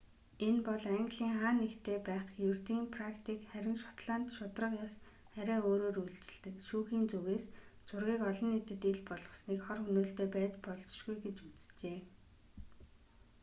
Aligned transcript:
энэ 0.47 0.61
бол 0.69 0.83
английн 0.97 1.31
хаа 1.39 1.51
нэгтээ 1.63 1.99
байх 2.09 2.25
ердийн 2.49 2.85
практик 2.95 3.39
харин 3.51 3.77
шотланд 3.83 4.27
шударга 4.37 4.77
ёс 4.85 4.95
арай 5.39 5.59
өөрөөр 5.69 5.97
үйлчилдэг 6.03 6.55
шүүхийн 6.67 7.05
зүгээс 7.11 7.45
зургийг 7.89 8.21
олон 8.31 8.49
нийтэд 8.51 8.81
ил 8.91 9.01
болгосныг 9.09 9.59
хор 9.65 9.79
хөнөөлтэй 9.83 10.27
байж 10.35 10.53
болзошгүй 10.65 11.15
гэж 11.25 11.37
үзжээ 11.49 11.99